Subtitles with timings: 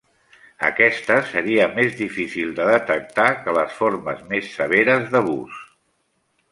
[0.69, 5.63] Aquesta seria més difícil de detectar que les formes més severes d’abús.